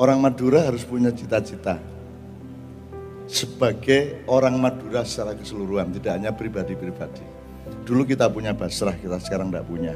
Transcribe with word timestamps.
orang 0.00 0.16
Madura 0.16 0.64
harus 0.64 0.80
punya 0.80 1.12
cita-cita 1.12 1.76
sebagai 3.28 4.24
orang 4.26 4.56
Madura 4.56 5.04
secara 5.04 5.36
keseluruhan, 5.36 5.92
tidak 5.94 6.18
hanya 6.18 6.32
pribadi-pribadi. 6.34 7.22
Dulu 7.86 8.02
kita 8.08 8.26
punya 8.32 8.56
Basrah, 8.56 8.96
kita 8.96 9.20
sekarang 9.22 9.52
tidak 9.52 9.68
punya. 9.70 9.94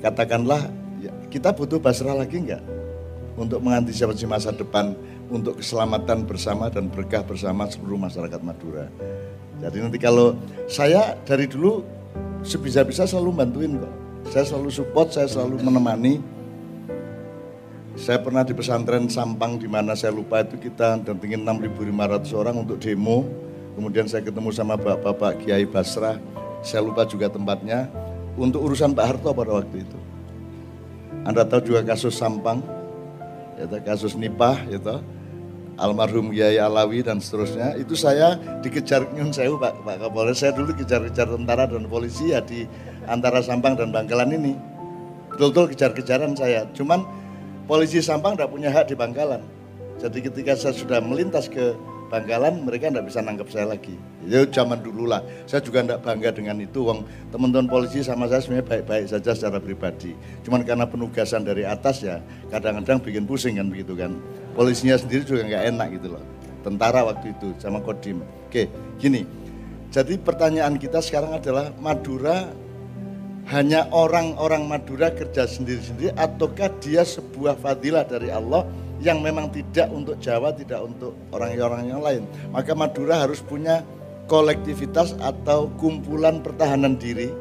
Katakanlah, 0.00 0.70
ya, 1.02 1.12
kita 1.28 1.52
butuh 1.52 1.76
Basrah 1.76 2.16
lagi 2.16 2.40
enggak? 2.40 2.64
Untuk 3.36 3.60
mengantisipasi 3.60 4.24
masa 4.24 4.54
depan, 4.54 4.96
untuk 5.28 5.60
keselamatan 5.60 6.24
bersama 6.24 6.72
dan 6.72 6.88
berkah 6.88 7.20
bersama 7.20 7.68
seluruh 7.68 8.00
masyarakat 8.00 8.40
Madura. 8.40 8.88
Jadi 9.60 9.76
nanti 9.76 9.98
kalau 10.00 10.32
saya 10.64 11.20
dari 11.28 11.44
dulu 11.44 11.84
sebisa-bisa 12.40 13.04
selalu 13.04 13.30
bantuin 13.44 13.76
kok. 13.76 13.94
Saya 14.32 14.44
selalu 14.48 14.70
support, 14.72 15.12
saya 15.12 15.28
selalu 15.28 15.60
menemani 15.60 16.20
saya 18.00 18.16
pernah 18.16 18.40
di 18.40 18.56
pesantren 18.56 19.12
Sampang 19.12 19.60
di 19.60 19.68
mana 19.68 19.92
saya 19.92 20.16
lupa 20.16 20.40
itu 20.40 20.56
kita 20.56 21.04
dampingin 21.04 21.44
6.500 21.44 22.32
orang 22.32 22.56
untuk 22.64 22.80
demo. 22.80 23.28
Kemudian 23.76 24.08
saya 24.08 24.24
ketemu 24.24 24.48
sama 24.56 24.80
Bapak-bapak 24.80 25.44
Kiai 25.44 25.68
Basrah. 25.68 26.16
Saya 26.64 26.80
lupa 26.80 27.04
juga 27.04 27.28
tempatnya 27.28 27.92
untuk 28.40 28.64
urusan 28.64 28.96
Pak 28.96 29.04
Harto 29.04 29.36
pada 29.36 29.52
waktu 29.52 29.84
itu. 29.84 29.98
Anda 31.28 31.44
tahu 31.44 31.60
juga 31.60 31.84
kasus 31.84 32.16
Sampang, 32.16 32.64
ya, 33.60 33.68
kasus 33.84 34.16
Nipah, 34.16 34.56
ya, 34.72 34.80
almarhum 35.76 36.32
Kiai 36.32 36.56
Alawi 36.56 37.04
dan 37.04 37.20
seterusnya. 37.20 37.76
Itu 37.76 38.00
saya 38.00 38.40
dikejar 38.64 39.12
nyun 39.12 39.28
sewu 39.28 39.60
Pak, 39.60 39.84
Pak 39.84 39.96
Kapolres. 40.08 40.40
Saya 40.40 40.56
dulu 40.56 40.72
kejar-kejar 40.72 41.28
tentara 41.28 41.68
dan 41.68 41.84
polisi 41.84 42.32
ya 42.32 42.40
di 42.40 42.64
antara 43.04 43.44
Sampang 43.44 43.76
dan 43.76 43.92
Bangkalan 43.92 44.32
ini. 44.40 44.56
Betul-betul 45.28 45.76
kejar-kejaran 45.76 46.32
saya. 46.32 46.64
Cuman 46.72 47.19
polisi 47.70 48.02
Sampang 48.02 48.34
tidak 48.34 48.50
punya 48.50 48.74
hak 48.74 48.90
di 48.90 48.98
Bangkalan. 48.98 49.46
Jadi 50.02 50.26
ketika 50.26 50.58
saya 50.58 50.74
sudah 50.74 50.98
melintas 50.98 51.46
ke 51.46 51.78
Bangkalan, 52.10 52.66
mereka 52.66 52.90
tidak 52.90 53.06
bisa 53.06 53.22
nangkep 53.22 53.46
saya 53.46 53.70
lagi. 53.70 53.94
Ya 54.26 54.42
zaman 54.42 54.82
dulu 54.82 55.06
lah. 55.06 55.22
Saya 55.46 55.62
juga 55.62 55.86
tidak 55.86 56.02
bangga 56.02 56.34
dengan 56.34 56.58
itu. 56.58 56.82
Wong 56.82 57.06
teman-teman 57.30 57.70
polisi 57.70 58.02
sama 58.02 58.26
saya 58.26 58.42
sebenarnya 58.42 58.66
baik-baik 58.66 59.06
saja 59.06 59.30
secara 59.30 59.62
pribadi. 59.62 60.18
Cuman 60.42 60.66
karena 60.66 60.90
penugasan 60.90 61.46
dari 61.46 61.62
atas 61.62 62.02
ya, 62.02 62.18
kadang-kadang 62.50 62.98
bikin 62.98 63.30
pusing 63.30 63.62
kan 63.62 63.70
begitu 63.70 63.94
kan. 63.94 64.18
Polisinya 64.58 64.98
sendiri 64.98 65.22
juga 65.22 65.46
nggak 65.46 65.64
enak 65.70 65.88
gitu 66.02 66.18
loh. 66.18 66.24
Tentara 66.66 67.06
waktu 67.06 67.30
itu 67.30 67.54
sama 67.62 67.78
Kodim. 67.78 68.26
Oke, 68.50 68.66
gini. 68.98 69.22
Jadi 69.94 70.18
pertanyaan 70.18 70.74
kita 70.82 70.98
sekarang 70.98 71.38
adalah 71.38 71.70
Madura 71.78 72.50
hanya 73.50 73.90
orang-orang 73.90 74.70
Madura 74.70 75.10
kerja 75.10 75.42
sendiri-sendiri 75.42 76.14
ataukah 76.14 76.70
dia 76.78 77.02
sebuah 77.02 77.58
fadilah 77.58 78.06
dari 78.06 78.30
Allah 78.30 78.62
yang 79.02 79.18
memang 79.18 79.50
tidak 79.50 79.90
untuk 79.90 80.22
Jawa, 80.22 80.54
tidak 80.54 80.86
untuk 80.86 81.18
orang-orang 81.34 81.90
yang 81.90 81.98
lain. 81.98 82.22
Maka 82.54 82.78
Madura 82.78 83.26
harus 83.26 83.42
punya 83.42 83.82
kolektivitas 84.30 85.18
atau 85.18 85.66
kumpulan 85.82 86.38
pertahanan 86.38 86.94
diri 86.94 87.34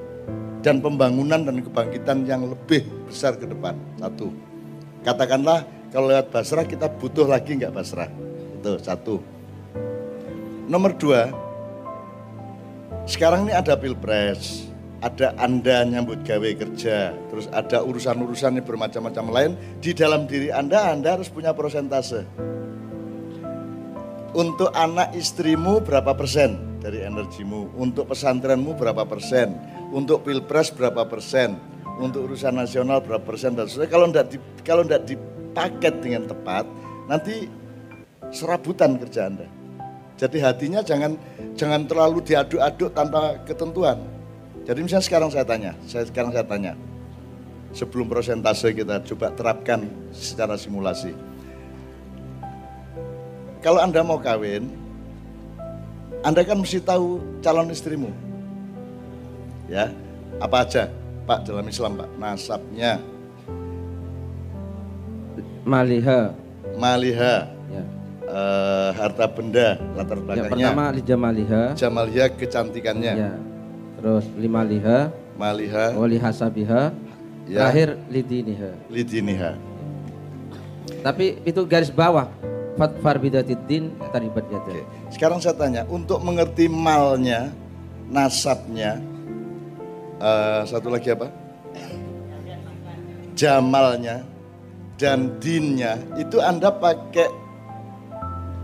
dan 0.65 0.81
pembangunan 0.81 1.45
dan 1.45 1.61
kebangkitan 1.61 2.25
yang 2.25 2.49
lebih 2.49 2.81
besar 3.05 3.37
ke 3.37 3.45
depan. 3.45 3.77
Satu. 4.01 4.33
Katakanlah 5.05 5.61
kalau 5.93 6.09
lewat 6.09 6.33
Basrah 6.33 6.65
kita 6.65 6.89
butuh 6.89 7.29
lagi 7.29 7.53
nggak 7.53 7.69
Basrah? 7.69 8.09
Itu 8.57 8.81
satu. 8.81 9.21
Nomor 10.65 10.97
dua, 10.97 11.29
sekarang 13.05 13.45
ini 13.45 13.53
ada 13.53 13.77
pilpres 13.77 14.68
ada 14.99 15.31
Anda 15.39 15.87
nyambut 15.87 16.27
gawe 16.27 16.49
kerja, 16.59 17.15
terus 17.31 17.47
ada 17.55 17.83
urusan-urusan 17.83 18.59
yang 18.59 18.65
bermacam-macam 18.67 19.25
lain, 19.31 19.51
di 19.79 19.95
dalam 19.95 20.27
diri 20.27 20.51
Anda, 20.51 20.91
Anda 20.91 21.19
harus 21.19 21.31
punya 21.31 21.55
persentase. 21.55 22.27
Untuk 24.35 24.69
anak 24.75 25.15
istrimu 25.17 25.81
berapa 25.81 26.13
persen 26.13 26.79
dari 26.83 27.01
energimu, 27.01 27.73
untuk 27.79 28.11
pesantrenmu 28.11 28.77
berapa 28.77 29.07
persen, 29.07 29.55
untuk 29.89 30.27
pilpres 30.27 30.69
berapa 30.75 31.07
persen, 31.07 31.57
untuk 31.97 32.29
urusan 32.29 32.53
nasional 32.59 33.01
berapa 33.01 33.23
persen, 33.23 33.57
dan 33.57 33.65
sebagainya. 33.65 33.91
Kalau 33.95 34.05
tidak 34.11 34.27
di, 34.29 34.37
kalau 34.61 34.83
tidak 34.85 35.03
dipaket 35.09 35.93
dengan 36.03 36.23
tepat, 36.29 36.67
nanti 37.09 37.49
serabutan 38.29 38.99
kerja 39.01 39.31
Anda. 39.31 39.47
Jadi 40.19 40.37
hatinya 40.43 40.83
jangan 40.83 41.15
jangan 41.55 41.87
terlalu 41.87 42.19
diaduk-aduk 42.27 42.91
tanpa 42.91 43.39
ketentuan 43.47 44.18
jadi 44.67 44.79
misalnya 44.83 45.05
sekarang 45.05 45.29
saya 45.31 45.45
tanya, 45.47 45.71
saya 45.87 46.03
sekarang 46.05 46.31
saya 46.35 46.45
tanya, 46.45 46.73
sebelum 47.73 48.09
prosentase 48.09 48.73
kita 48.73 49.01
coba 49.13 49.31
terapkan 49.33 49.85
secara 50.11 50.57
simulasi. 50.57 51.13
Kalau 53.59 53.79
Anda 53.83 54.01
mau 54.01 54.19
kawin, 54.19 54.71
Anda 56.23 56.43
kan 56.43 56.59
mesti 56.59 56.79
tahu 56.79 57.19
calon 57.43 57.71
istrimu. 57.71 58.11
Ya, 59.69 59.93
apa 60.41 60.65
aja 60.65 60.89
Pak 61.29 61.45
dalam 61.45 61.65
Islam 61.69 61.99
Pak, 61.99 62.09
nasabnya. 62.17 62.97
Maliha. 65.67 66.33
Maliha. 66.79 67.35
Ya. 67.69 67.83
Uh, 68.29 68.89
harta 68.93 69.25
benda 69.25 69.77
latar 69.93 70.17
belakangnya. 70.21 70.41
Yang 70.41 70.73
pertama 70.73 70.83
jamaliha. 71.01 71.63
Jamaliha 71.77 72.25
kecantikannya. 72.33 73.13
Ya 73.13 73.31
terus 73.99 74.25
lima 74.39 74.63
liha, 74.63 75.11
maliha, 75.35 75.93
waliha 75.95 76.29
sabiha, 76.31 76.95
ya. 77.45 77.67
terakhir 77.67 77.99
lidiniha. 78.07 78.71
Lidiniha. 78.87 79.51
Tapi 81.03 81.39
itu 81.45 81.61
garis 81.67 81.91
bawah. 81.91 82.27
Fatfar 82.79 83.19
bidatidin 83.19 83.91
taribat 84.15 84.47
yada. 84.47 84.63
Oke. 84.71 84.87
Sekarang 85.11 85.43
saya 85.43 85.51
tanya, 85.59 85.83
untuk 85.91 86.23
mengerti 86.23 86.71
malnya, 86.71 87.51
nasabnya, 88.07 89.03
uh, 90.23 90.63
satu 90.63 90.87
lagi 90.87 91.11
apa? 91.11 91.27
Jamalnya 93.35 94.23
dan 94.95 95.35
dinnya, 95.43 95.99
itu 96.15 96.39
Anda 96.39 96.71
pakai 96.71 97.27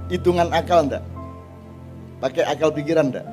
hitungan 0.07 0.47
akal 0.55 0.87
enggak? 0.87 1.03
Pakai 2.23 2.43
akal 2.47 2.71
pikiran 2.71 3.11
enggak? 3.11 3.27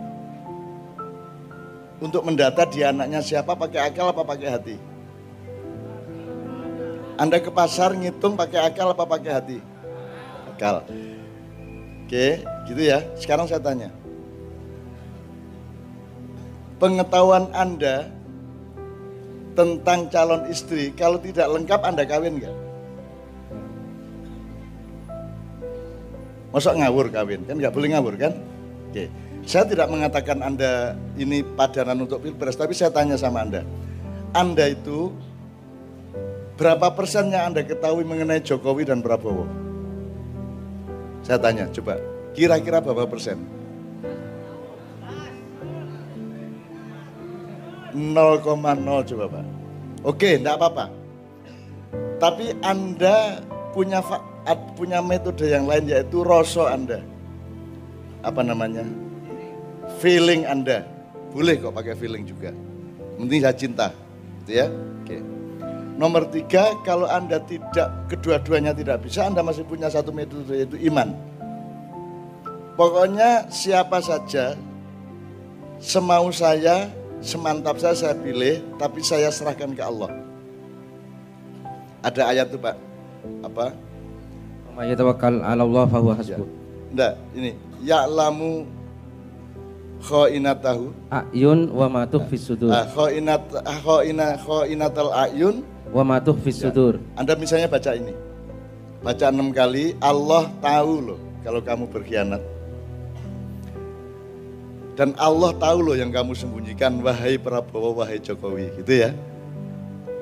Untuk 2.02 2.26
mendata 2.26 2.66
dia 2.66 2.90
anaknya 2.90 3.22
siapa 3.22 3.54
pakai 3.54 3.86
akal 3.86 4.10
apa 4.10 4.26
pakai 4.26 4.48
hati? 4.50 4.76
Anda 7.14 7.38
ke 7.38 7.54
pasar 7.54 7.94
ngitung 7.94 8.34
pakai 8.34 8.66
akal 8.66 8.90
apa 8.90 9.06
pakai 9.06 9.30
hati? 9.30 9.58
Akal. 10.50 10.82
Oke, 12.02 12.42
gitu 12.66 12.82
ya. 12.82 13.06
Sekarang 13.14 13.46
saya 13.46 13.62
tanya. 13.62 13.94
Pengetahuan 16.82 17.46
Anda 17.54 18.10
tentang 19.54 20.10
calon 20.10 20.50
istri, 20.50 20.90
kalau 20.98 21.22
tidak 21.22 21.46
lengkap 21.54 21.80
Anda 21.86 22.02
kawin 22.02 22.42
nggak? 22.42 22.56
Masa 26.50 26.74
ngawur 26.74 27.14
kawin? 27.14 27.46
Kan 27.46 27.62
nggak 27.62 27.70
boleh 27.70 27.94
ngawur 27.94 28.18
kan? 28.18 28.34
Oke. 28.90 29.06
Saya 29.42 29.66
tidak 29.66 29.90
mengatakan 29.90 30.38
Anda 30.38 30.94
ini 31.18 31.42
padanan 31.42 32.06
untuk 32.06 32.22
pilpres, 32.22 32.54
tapi 32.54 32.72
saya 32.78 32.94
tanya 32.94 33.18
sama 33.18 33.42
Anda. 33.42 33.66
Anda 34.32 34.70
itu 34.70 35.10
berapa 36.54 36.94
persen 36.94 37.34
yang 37.34 37.52
Anda 37.52 37.66
ketahui 37.66 38.06
mengenai 38.06 38.38
Jokowi 38.40 38.86
dan 38.86 39.02
Prabowo? 39.02 39.44
Saya 41.26 41.38
tanya, 41.42 41.66
coba, 41.74 41.98
kira-kira 42.34 42.78
berapa 42.78 43.06
persen? 43.06 43.62
0,0 47.92 49.04
coba 49.04 49.24
Pak. 49.28 49.46
Oke, 50.02 50.40
enggak 50.40 50.56
apa-apa. 50.58 50.86
Tapi 52.16 52.56
Anda 52.64 53.44
punya 53.76 54.00
punya 54.74 54.98
metode 55.04 55.46
yang 55.46 55.68
lain 55.68 55.86
yaitu 55.86 56.24
rosok 56.24 56.72
Anda. 56.72 57.04
Apa 58.24 58.40
namanya? 58.40 58.86
Feeling 60.02 60.42
Anda. 60.44 60.82
Boleh 61.30 61.62
kok 61.62 61.72
pakai 61.72 61.94
feeling 61.94 62.26
juga. 62.26 62.50
Penting 63.16 63.40
saya 63.40 63.54
cinta. 63.54 63.86
Gitu 64.42 64.52
ya. 64.58 64.66
Oke. 65.00 65.16
Nomor 65.94 66.26
tiga, 66.34 66.74
kalau 66.82 67.06
Anda 67.06 67.38
tidak, 67.46 68.10
kedua-duanya 68.10 68.74
tidak 68.74 69.06
bisa, 69.06 69.30
Anda 69.30 69.46
masih 69.46 69.62
punya 69.62 69.86
satu 69.86 70.10
metode 70.10 70.50
yaitu 70.50 70.74
iman. 70.90 71.14
Pokoknya 72.74 73.46
siapa 73.52 74.02
saja, 74.02 74.58
semau 75.78 76.32
saya, 76.34 76.90
semantap 77.22 77.78
saya, 77.78 77.94
saya 77.94 78.14
pilih, 78.18 78.64
tapi 78.80 79.04
saya 79.04 79.30
serahkan 79.30 79.76
ke 79.76 79.82
Allah. 79.84 80.10
Ada 82.02 82.34
ayat 82.34 82.50
itu 82.50 82.58
Pak, 82.58 82.76
apa? 83.46 83.66
Mayatawakal 84.72 85.44
ala 85.44 85.62
Allah 85.62 85.84
fahuwa 85.86 86.16
hasbuh. 86.16 86.48
Enggak, 86.90 87.14
ini. 87.36 87.52
Ya'lamu 87.84 88.66
khainatahu 90.02 90.90
ayun 91.08 91.70
wa 91.70 91.86
ma 91.86 92.02
tukhfis 92.04 92.50
sudur. 92.50 92.74
Ah, 92.74 92.84
khainat 92.90 93.46
khaina 93.86 94.34
khainatal 94.42 95.10
ayun 95.14 95.62
wa 95.94 96.02
ma 96.02 96.18
tukhfis 96.18 96.58
ya. 96.58 96.68
sudur. 96.68 96.98
Anda 97.14 97.38
misalnya 97.38 97.70
baca 97.70 97.94
ini. 97.94 98.12
Baca 99.02 99.34
enam 99.34 99.50
kali, 99.50 99.98
Allah 99.98 100.46
tahu 100.62 100.94
loh 101.02 101.18
kalau 101.42 101.58
kamu 101.58 101.90
berkhianat. 101.90 102.42
Dan 104.94 105.16
Allah 105.18 105.50
tahu 105.58 105.78
loh 105.90 105.96
yang 105.98 106.14
kamu 106.14 106.38
sembunyikan, 106.38 107.02
wahai 107.02 107.34
Prabowo, 107.34 107.98
wahai 107.98 108.22
Jokowi, 108.22 108.70
gitu 108.78 109.02
ya. 109.02 109.10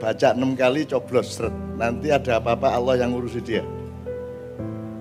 Baca 0.00 0.32
enam 0.32 0.56
kali, 0.56 0.88
coblos, 0.88 1.36
seret. 1.36 1.52
Nanti 1.76 2.08
ada 2.08 2.40
apa-apa 2.40 2.72
Allah 2.72 3.04
yang 3.04 3.12
ngurusi 3.12 3.44
dia. 3.44 3.60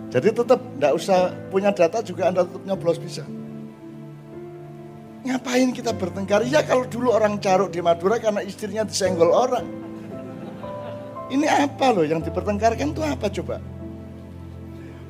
Jadi 0.09 0.33
tetap 0.33 0.59
tidak 0.59 0.93
usah 0.97 1.31
punya 1.53 1.69
data 1.69 2.01
juga 2.01 2.33
Anda 2.33 2.41
tetap 2.43 2.65
nyoblos 2.65 2.99
bisa. 2.99 3.23
Ngapain 5.19 5.75
kita 5.75 5.91
bertengkar? 5.91 6.47
Ya 6.47 6.63
kalau 6.63 6.87
dulu 6.87 7.11
orang 7.11 7.43
caruk 7.43 7.75
di 7.75 7.83
Madura 7.83 8.15
karena 8.23 8.39
istrinya 8.39 8.87
disenggol 8.87 9.35
orang. 9.35 9.67
Ini 11.29 11.45
apa 11.45 11.91
loh 11.93 12.07
yang 12.07 12.23
dipertengkarkan 12.23 12.95
itu 12.95 13.03
apa 13.03 13.27
coba? 13.29 13.59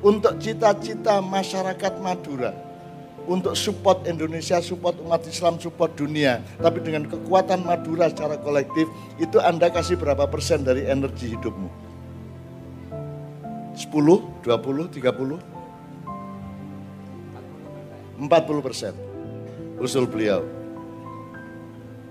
Untuk 0.00 0.36
cita-cita 0.40 1.20
masyarakat 1.22 2.00
Madura, 2.02 2.52
untuk 3.24 3.54
support 3.56 4.04
Indonesia, 4.08 4.60
support 4.60 4.98
umat 5.00 5.24
Islam, 5.28 5.56
support 5.60 5.96
dunia. 5.96 6.42
Tapi 6.58 6.80
dengan 6.84 7.06
kekuatan 7.08 7.64
Madura 7.64 8.10
secara 8.10 8.36
kolektif, 8.40 8.88
itu 9.16 9.38
Anda 9.40 9.70
kasih 9.72 9.96
berapa 9.96 10.26
persen 10.28 10.64
dari 10.66 10.88
energi 10.88 11.32
hidupmu? 11.36 11.68
10, 13.78 14.44
20, 14.44 14.92
30? 14.92 15.40
40 18.20 18.60
persen. 18.60 19.09
Usul 19.80 20.04
beliau. 20.04 20.44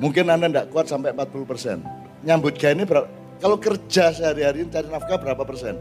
Mungkin 0.01 0.25
Anda 0.25 0.50
tidak 0.50 0.68
kuat 0.74 0.89
sampai 0.89 1.13
40 1.13 1.45
persen. 1.45 1.77
Nyambut 2.25 2.57
gaya 2.57 2.74
ini 2.74 2.83
berapa? 2.83 3.07
Kalau 3.39 3.56
kerja 3.56 4.12
sehari-hari 4.12 4.68
cari 4.68 4.88
nafkah 4.92 5.16
berapa 5.21 5.44
persen? 5.48 5.80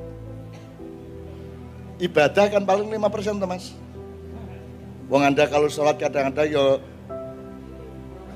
Ibadah 1.98 2.46
kan 2.54 2.62
paling 2.62 2.86
5 2.86 3.10
persen 3.10 3.34
Mas. 3.42 3.74
Wong 5.08 5.24
Anda 5.24 5.48
kalau 5.48 5.66
sholat 5.72 5.96
kadang-kadang 5.96 6.52
yo 6.52 6.64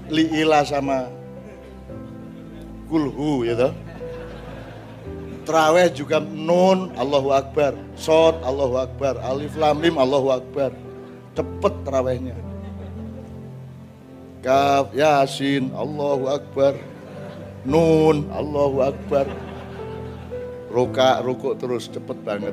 liila 0.09 0.65
sama 0.65 1.07
kulhu 2.89 3.45
ya 3.45 3.55
toh. 3.55 3.73
Terawih 5.43 5.91
juga 5.91 6.23
nun 6.23 6.95
Allahu 6.95 7.35
Akbar, 7.35 7.75
sod 7.99 8.39
Allahu 8.47 8.79
Akbar, 8.79 9.19
alif 9.27 9.59
lam 9.59 9.83
mim 9.83 9.99
Allahu 9.99 10.39
Akbar. 10.39 10.71
Cepet 11.35 11.75
terawihnya. 11.83 12.52
Kaf 14.43 14.91
Yasin 14.91 15.71
Allahu 15.71 16.27
Akbar. 16.27 16.75
Nun, 17.63 18.27
Allahu 18.35 18.83
Akbar. 18.83 19.31
Ruka, 20.67 21.23
rukuk 21.23 21.63
terus, 21.63 21.87
cepet 21.87 22.19
banget. 22.27 22.51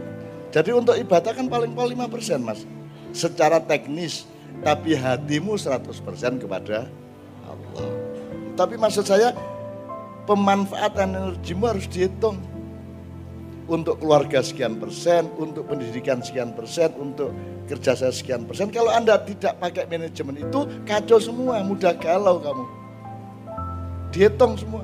Jadi 0.54 0.70
untuk 0.70 0.94
ibadah 0.94 1.34
kan 1.34 1.50
paling 1.50 1.74
paling 1.74 1.98
5 1.98 2.14
persen 2.14 2.40
mas. 2.46 2.62
Secara 3.10 3.58
teknis, 3.58 4.30
tapi 4.62 4.94
hatimu 4.94 5.58
100 5.58 5.82
persen 6.06 6.38
kepada 6.38 6.86
Allah. 7.50 7.90
Tapi 8.54 8.78
maksud 8.78 9.10
saya, 9.10 9.34
pemanfaatan 10.30 11.18
energimu 11.18 11.74
harus 11.74 11.90
dihitung. 11.90 12.38
Untuk 13.70 14.02
keluarga 14.02 14.42
sekian 14.42 14.82
persen, 14.82 15.30
untuk 15.38 15.70
pendidikan 15.70 16.26
sekian 16.26 16.58
persen, 16.58 16.90
untuk 16.98 17.30
kerja 17.70 17.94
saya 17.94 18.10
sekian 18.10 18.50
persen. 18.50 18.74
Kalau 18.74 18.90
Anda 18.90 19.22
tidak 19.22 19.62
pakai 19.62 19.86
manajemen 19.86 20.42
itu, 20.42 20.66
kacau 20.90 21.22
semua, 21.22 21.62
mudah 21.62 21.94
galau 21.94 22.42
kamu. 22.42 22.66
Dihitung 24.10 24.58
semua. 24.58 24.82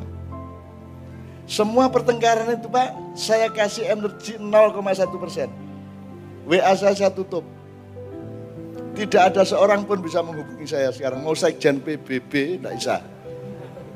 Semua 1.49 1.89
pertengkaran 1.89 2.57
itu 2.57 2.69
Pak, 2.69 3.17
saya 3.17 3.49
kasih 3.49 3.89
energi 3.89 4.37
0,1 4.37 4.77
persen. 5.17 5.49
WA 6.45 6.73
saya 6.77 6.93
saya 6.93 7.09
tutup. 7.09 7.41
Tidak 8.93 9.21
ada 9.33 9.41
seorang 9.41 9.83
pun 9.83 9.99
bisa 9.99 10.21
menghubungi 10.21 10.69
saya 10.69 10.93
sekarang. 10.93 11.25
Mau 11.25 11.33
sekjen 11.33 11.81
PBB, 11.81 12.61
tidak 12.61 12.73
bisa. 12.77 12.95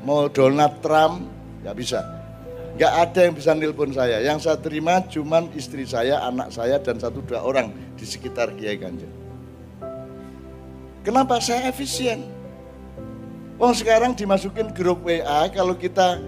Mau 0.02 0.26
Donald 0.26 0.82
Trump, 0.82 1.30
nggak 1.62 1.76
bisa. 1.78 2.19
Nggak 2.78 2.92
ada 2.92 3.20
yang 3.26 3.34
bisa 3.34 3.50
nelpon 3.56 3.90
saya. 3.90 4.22
Yang 4.22 4.46
saya 4.46 4.58
terima 4.60 5.02
cuma 5.06 5.42
istri 5.56 5.82
saya, 5.88 6.22
anak 6.22 6.54
saya, 6.54 6.78
dan 6.78 7.00
satu 7.00 7.22
dua 7.24 7.42
orang 7.42 7.74
di 7.98 8.04
sekitar 8.06 8.54
Kiai 8.54 8.78
Kanjeng. 8.78 9.10
Kenapa 11.00 11.40
saya 11.40 11.72
efisien? 11.72 12.28
Oh 13.60 13.72
sekarang 13.76 14.16
dimasukin 14.16 14.72
grup 14.72 15.04
WA, 15.04 15.48
kalau 15.52 15.76
kita 15.76 16.20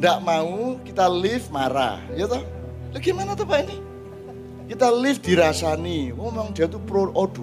tidak 0.00 0.18
mau, 0.24 0.80
kita 0.84 1.04
live 1.08 1.44
marah. 1.52 2.00
Ya 2.16 2.24
toh? 2.24 2.40
Lah 2.96 3.00
gimana 3.00 3.36
tuh 3.36 3.44
Pak 3.44 3.58
ini? 3.68 3.76
Kita 4.64 4.88
live 4.88 5.20
dirasani. 5.20 6.16
Oh 6.16 6.32
memang 6.32 6.56
dia 6.56 6.64
tuh 6.64 6.80
pro 6.80 7.12
O2. 7.12 7.40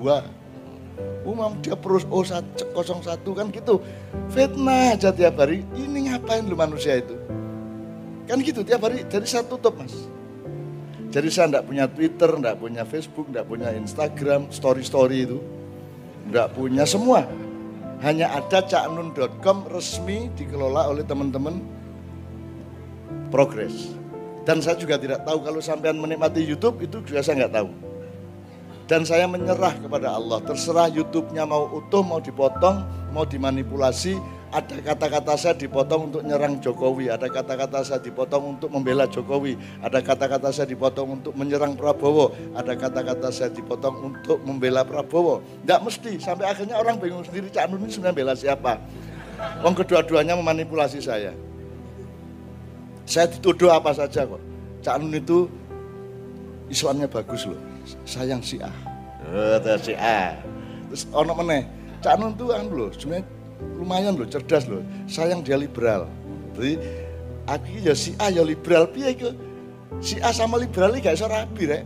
Oh 1.21 1.33
memang 1.37 1.61
dia 1.61 1.77
pro 1.77 2.01
O01 2.01 3.21
kan 3.21 3.47
gitu. 3.53 3.83
Fitnah 4.33 4.97
aja 4.97 5.13
tiap 5.13 5.37
hari. 5.37 5.61
Ini 5.77 6.09
ngapain 6.09 6.49
lu 6.49 6.57
manusia 6.57 6.97
itu? 6.97 7.13
Kan 8.27 8.43
gitu 8.43 8.61
tiap 8.61 8.83
hari 8.83 9.07
dari 9.07 9.23
satu 9.23 9.55
tutup 9.55 9.79
mas. 9.79 9.95
Jadi 11.07 11.31
saya 11.31 11.47
tidak 11.47 11.65
punya 11.71 11.85
Twitter, 11.87 12.29
tidak 12.35 12.55
punya 12.59 12.83
Facebook, 12.83 13.31
tidak 13.31 13.47
punya 13.47 13.71
Instagram, 13.71 14.51
story-story 14.51 15.17
itu. 15.23 15.39
Tidak 16.27 16.47
punya 16.51 16.83
semua. 16.83 17.23
Hanya 18.03 18.35
ada 18.35 18.59
caknun.com 18.61 19.71
resmi 19.71 20.27
dikelola 20.35 20.91
oleh 20.91 21.07
teman-teman 21.07 21.63
progres. 23.31 23.95
Dan 24.43 24.59
saya 24.63 24.75
juga 24.79 24.99
tidak 24.99 25.23
tahu 25.23 25.43
kalau 25.43 25.59
sampean 25.63 25.99
menikmati 25.99 26.43
YouTube 26.43 26.83
itu 26.83 27.03
juga 27.03 27.23
saya 27.23 27.47
nggak 27.47 27.55
tahu. 27.55 27.69
Dan 28.87 29.03
saya 29.03 29.27
menyerah 29.27 29.75
kepada 29.83 30.15
Allah. 30.15 30.39
Terserah 30.43 30.87
YouTube-nya 30.87 31.43
mau 31.43 31.67
utuh, 31.67 32.03
mau 32.03 32.23
dipotong, 32.23 32.87
mau 33.11 33.27
dimanipulasi. 33.27 34.15
Ada 34.47 34.79
kata-kata 34.79 35.35
saya 35.35 35.55
dipotong 35.59 36.07
untuk 36.07 36.23
nyerang 36.23 36.63
Jokowi. 36.63 37.11
Ada 37.11 37.27
kata-kata 37.27 37.83
saya 37.83 37.99
dipotong 37.99 38.55
untuk 38.55 38.71
membela 38.71 39.03
Jokowi. 39.03 39.59
Ada 39.83 39.99
kata-kata 39.99 40.55
saya 40.55 40.67
dipotong 40.71 41.19
untuk 41.19 41.35
menyerang 41.35 41.75
Prabowo. 41.75 42.31
Ada 42.55 42.79
kata-kata 42.79 43.27
saya 43.27 43.51
dipotong 43.51 44.15
untuk 44.15 44.39
membela 44.47 44.87
Prabowo. 44.87 45.43
Tidak 45.43 45.79
mesti. 45.83 46.15
Sampai 46.23 46.47
akhirnya 46.47 46.79
orang 46.79 46.95
bingung 46.95 47.27
sendiri. 47.27 47.51
Cak 47.51 47.67
Nun 47.67 47.83
ini 47.83 47.91
sebenarnya 47.91 48.15
bela 48.15 48.33
siapa? 48.39 48.79
Wong 49.67 49.75
kedua-duanya 49.75 50.39
memanipulasi 50.39 51.03
saya. 51.03 51.35
Saya 53.03 53.27
dituduh 53.27 53.75
apa 53.75 53.91
saja 53.91 54.23
kok. 54.23 54.39
Cak 54.79 54.95
Nun 55.03 55.11
itu 55.11 55.51
Islamnya 56.71 57.11
bagus 57.11 57.43
loh. 57.43 57.59
Sayang 58.07 58.39
si 58.39 58.63
A. 58.63 58.71
Oh, 59.27 59.59
si 59.83 59.91
A. 59.91 60.39
Terus 60.87 61.03
ono 61.11 61.35
meneh. 61.35 61.67
Cak 61.99 62.15
Nun 62.15 62.31
tuh 62.39 62.55
anu 62.55 62.87
loh, 62.87 62.89
sebenarnya 62.95 63.27
lumayan 63.77 64.17
loh, 64.17 64.27
cerdas 64.29 64.65
loh. 64.65 64.81
Sayang 65.09 65.41
dia 65.41 65.57
liberal. 65.57 66.09
Jadi 66.55 66.81
aku 67.45 67.77
ya 67.81 67.93
si 67.93 68.13
A 68.17 68.33
ya 68.33 68.41
liberal 68.41 68.89
piye 68.89 69.13
ke? 69.13 69.29
Si 70.01 70.21
A 70.21 70.33
sama 70.33 70.57
liberal 70.61 70.93
ini 70.93 71.05
gak 71.05 71.17
bisa 71.17 71.29
rapi 71.29 71.63
rek. 71.69 71.83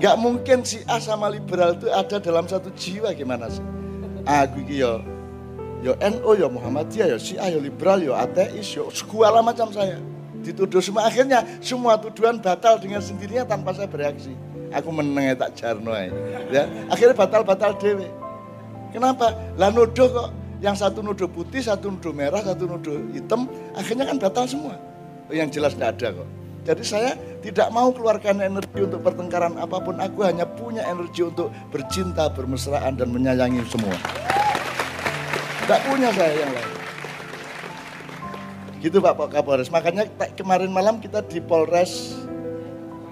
Gak 0.00 0.16
mungkin 0.16 0.64
si 0.64 0.80
A 0.88 0.98
sama 0.98 1.28
liberal 1.28 1.76
itu 1.76 1.90
ada 1.92 2.16
dalam 2.18 2.48
satu 2.48 2.72
jiwa 2.72 3.12
gimana 3.12 3.50
sih? 3.52 3.64
Aku 4.24 4.62
iki 4.62 4.80
ya 4.80 5.02
ya 5.82 5.98
NU 5.98 6.30
ya 6.38 6.46
Muhammadiyah 6.46 7.06
ya 7.14 7.18
si 7.18 7.34
A 7.36 7.50
ya 7.50 7.58
liberal 7.58 7.98
ya 7.98 8.22
ateis 8.22 8.70
ya 8.70 8.86
segala 8.94 9.42
macam 9.42 9.68
saya 9.74 9.98
dituduh 10.42 10.82
semua 10.82 11.06
akhirnya 11.06 11.42
semua 11.58 11.98
tuduhan 11.98 12.38
batal 12.38 12.78
dengan 12.78 13.02
sendirinya 13.02 13.46
tanpa 13.46 13.74
saya 13.74 13.90
bereaksi 13.90 14.34
aku 14.74 14.90
meneng 14.90 15.34
tak 15.38 15.54
jarno 15.58 15.90
ya 16.50 16.66
akhirnya 16.90 17.14
batal-batal 17.14 17.74
dewe 17.78 18.06
kenapa 18.94 19.34
lah 19.58 19.70
nuduh 19.70 20.06
kok 20.10 20.30
yang 20.62 20.78
satu 20.78 21.02
nuduh 21.02 21.26
putih 21.26 21.60
satu 21.60 21.90
nuduh 21.90 22.14
merah 22.14 22.40
satu 22.40 22.70
nuduh 22.70 22.96
hitam 23.10 23.50
akhirnya 23.74 24.06
kan 24.06 24.16
batal 24.16 24.46
semua 24.46 24.78
yang 25.28 25.50
jelas 25.50 25.74
tidak 25.74 25.98
ada 25.98 26.22
kok 26.22 26.28
jadi 26.62 26.84
saya 26.86 27.10
tidak 27.42 27.68
mau 27.74 27.90
keluarkan 27.90 28.38
energi 28.38 28.86
untuk 28.86 29.02
pertengkaran 29.02 29.58
apa 29.58 29.82
pun 29.82 29.98
aku 29.98 30.22
hanya 30.22 30.46
punya 30.46 30.86
energi 30.86 31.26
untuk 31.26 31.50
bercinta 31.74 32.30
bermesraan 32.30 32.94
dan 32.94 33.10
menyayangi 33.10 33.66
semua 33.66 33.98
tidak 35.66 35.80
punya 35.90 36.08
saya 36.14 36.32
yang 36.38 36.54
lain 36.54 36.72
Gitu 38.82 38.98
Pak 38.98 39.14
Pak 39.14 39.28
Kapolres. 39.30 39.70
Makanya 39.70 40.10
kemarin 40.34 40.74
malam 40.74 40.98
kita 40.98 41.22
di 41.22 41.38
Polres 41.38 42.18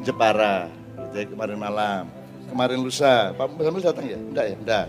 Jepara. 0.03 0.67
Gitu 0.99 1.15
ya, 1.15 1.25
kemarin 1.31 1.55
malam. 1.63 2.11
Kemarin 2.51 2.83
lusa. 2.83 3.31
Pak 3.39 3.55
Sambil 3.55 3.79
datang 3.79 4.07
ya? 4.11 4.19
Enggak 4.19 4.45
ya? 4.51 4.57
Enggak. 4.59 4.87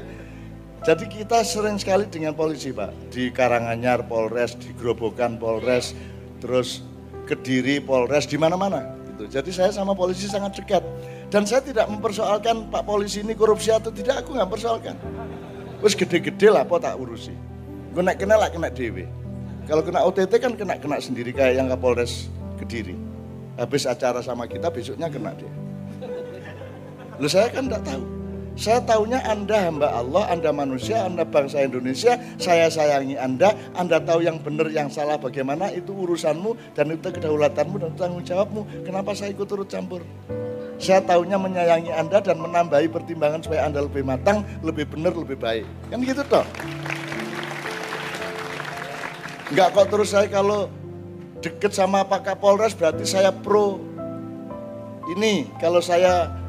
Jadi 0.82 1.06
kita 1.06 1.46
sering 1.46 1.78
sekali 1.78 2.10
dengan 2.10 2.34
polisi 2.34 2.74
Pak. 2.74 3.14
Di 3.14 3.30
Karanganyar 3.30 4.10
Polres, 4.10 4.58
di 4.58 4.74
Grobogan 4.74 5.38
Polres, 5.38 5.94
terus 6.42 6.82
Kediri 7.30 7.78
Polres, 7.78 8.26
di 8.26 8.34
mana-mana. 8.42 8.98
Gitu. 9.14 9.30
Jadi 9.30 9.54
saya 9.54 9.70
sama 9.70 9.94
polisi 9.94 10.26
sangat 10.26 10.58
dekat. 10.58 10.82
Dan 11.30 11.46
saya 11.46 11.62
tidak 11.62 11.86
mempersoalkan 11.86 12.74
Pak 12.74 12.82
polisi 12.82 13.22
ini 13.22 13.38
korupsi 13.38 13.70
atau 13.70 13.94
tidak, 13.94 14.26
aku 14.26 14.34
nggak 14.34 14.48
mempersoalkan. 14.50 14.98
Terus 15.86 15.94
gede-gede 15.94 16.50
lah, 16.50 16.66
apa 16.66 16.82
tak 16.82 16.98
urusi. 16.98 17.34
Gue 17.94 18.02
naik 18.02 18.26
kena 18.26 18.42
lah, 18.42 18.50
kena 18.50 18.74
dewi. 18.74 19.06
Kalau 19.70 19.86
kena 19.86 20.02
OTT 20.02 20.34
kan 20.42 20.58
kena 20.58 20.82
kena 20.82 20.98
sendiri 20.98 21.30
kayak 21.30 21.62
yang 21.62 21.70
Kapolres 21.70 22.26
Kediri. 22.58 22.98
Habis 23.62 23.86
acara 23.86 24.26
sama 24.26 24.50
kita 24.50 24.74
besoknya 24.74 25.14
kena 25.14 25.38
dia. 25.38 25.54
Lu 27.22 27.30
saya 27.30 27.54
kan 27.54 27.70
tidak 27.70 27.86
tahu. 27.86 28.21
Saya 28.60 28.84
tahunya 28.84 29.24
Anda 29.24 29.58
hamba 29.64 29.88
Allah, 29.96 30.28
Anda 30.28 30.52
manusia, 30.52 31.08
Anda 31.08 31.24
bangsa 31.24 31.64
Indonesia, 31.64 32.20
saya 32.36 32.68
sayangi 32.68 33.16
Anda, 33.16 33.56
Anda 33.74 34.04
tahu 34.04 34.28
yang 34.28 34.44
benar, 34.44 34.68
yang 34.68 34.92
salah 34.92 35.16
bagaimana, 35.16 35.72
itu 35.72 35.96
urusanmu 35.96 36.76
dan 36.76 36.92
itu 36.92 37.08
kedaulatanmu 37.16 37.80
dan 37.80 37.92
tanggung 37.96 38.24
jawabmu. 38.28 38.84
Kenapa 38.84 39.16
saya 39.16 39.32
ikut 39.32 39.48
turut 39.48 39.72
campur? 39.72 40.04
Saya 40.82 41.00
tahunya 41.06 41.38
menyayangi 41.38 41.94
Anda 41.94 42.20
dan 42.20 42.42
menambahi 42.42 42.90
pertimbangan 42.90 43.40
supaya 43.46 43.70
Anda 43.70 43.86
lebih 43.86 44.04
matang, 44.04 44.44
lebih 44.66 44.90
benar, 44.90 45.14
lebih 45.14 45.38
baik. 45.38 45.66
Kan 45.88 46.02
gitu 46.04 46.26
toh. 46.26 46.44
Enggak 49.54 49.70
kok 49.76 49.88
terus 49.92 50.10
saya 50.10 50.28
kalau 50.32 50.68
deket 51.40 51.72
sama 51.76 52.02
Pak 52.08 52.24
Kapolres 52.24 52.74
berarti 52.74 53.06
saya 53.06 53.30
pro 53.30 53.78
ini. 55.14 55.46
Kalau 55.62 55.84
saya 55.84 56.41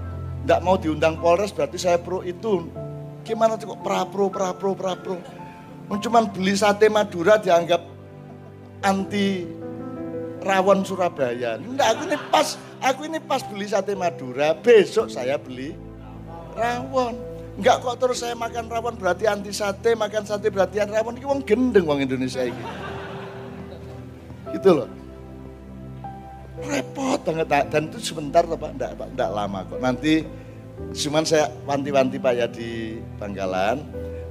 enggak 0.43 0.61
mau 0.63 0.77
diundang 0.79 1.19
Polres 1.19 1.55
berarti 1.55 1.79
saya 1.79 1.99
pro 1.99 2.21
itu. 2.27 2.67
Gimana 3.23 3.55
tuh 3.55 3.75
kok 3.75 3.81
pra 3.87 4.03
pro, 4.03 4.27
pra 4.27 4.51
pro, 4.51 4.75
pra 4.75 4.99
pro. 4.99 5.17
Cuman 5.93 6.33
beli 6.33 6.57
sate 6.57 6.89
Madura 6.89 7.39
dianggap 7.39 7.85
anti 8.83 9.47
rawon 10.43 10.83
Surabaya. 10.83 11.61
Enggak, 11.61 11.89
aku 11.95 12.03
ini 12.11 12.19
pas, 12.33 12.49
aku 12.83 13.01
ini 13.07 13.19
pas 13.23 13.41
beli 13.47 13.67
sate 13.71 13.95
Madura, 13.95 14.59
besok 14.59 15.07
saya 15.13 15.39
beli 15.39 15.77
rawon. 16.59 17.15
Enggak 17.61 17.85
kok 17.85 18.01
terus 18.01 18.25
saya 18.25 18.33
makan 18.33 18.67
rawon 18.73 18.97
berarti 18.97 19.29
anti 19.29 19.53
sate, 19.53 19.93
makan 19.93 20.25
sate 20.25 20.49
berarti 20.49 20.81
anti 20.81 20.97
rawon. 20.97 21.15
Ini 21.21 21.27
wong 21.29 21.41
gendeng 21.45 21.85
wong 21.85 22.01
Indonesia 22.03 22.43
ini. 22.43 22.65
Gitu 24.57 24.71
loh. 24.73 24.89
Repot 26.63 27.19
banget 27.27 27.49
dan 27.51 27.83
itu 27.91 27.99
sebentar 27.99 28.47
Pak, 28.47 28.71
enggak, 28.79 28.91
enggak 28.95 29.31
lama 29.35 29.67
kok. 29.67 29.81
Nanti 29.83 30.23
cuman 30.95 31.25
saya 31.27 31.51
wanti-wanti 31.67 32.17
Pak 32.23 32.33
ya 32.39 32.47
di 32.47 32.99
Bangkalan. 33.19 33.83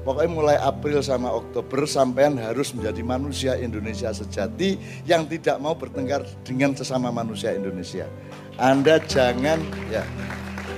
Pokoknya 0.01 0.31
mulai 0.33 0.57
April 0.57 0.97
sama 1.05 1.29
Oktober 1.29 1.85
sampean 1.85 2.33
harus 2.41 2.73
menjadi 2.73 3.05
manusia 3.05 3.53
Indonesia 3.53 4.09
sejati 4.09 4.73
yang 5.05 5.29
tidak 5.29 5.61
mau 5.61 5.77
bertengkar 5.77 6.25
dengan 6.41 6.73
sesama 6.73 7.13
manusia 7.13 7.53
Indonesia. 7.53 8.09
Anda 8.57 8.97
jangan 9.05 9.61
ya 9.93 10.01